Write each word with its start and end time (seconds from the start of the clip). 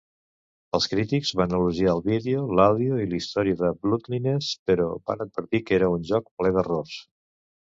Els 0.77 0.85
crítics 0.93 1.33
van 1.41 1.51
elogiar 1.57 1.91
el 1.91 2.01
vídeo, 2.07 2.41
l'àudio 2.59 2.97
i 3.03 3.07
la 3.11 3.17
història 3.19 3.59
de 3.61 3.71
"Bloodliness" 3.85 4.49
però 4.71 4.89
van 5.11 5.23
advertir 5.27 5.63
que 5.69 5.81
era 5.81 5.91
un 5.99 6.09
joc 6.15 6.33
ple 6.41 6.57
d'errors. 6.57 6.99